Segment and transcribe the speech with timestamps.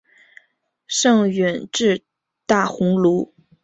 [0.87, 2.03] 盛允官至
[2.47, 3.31] 大鸿胪。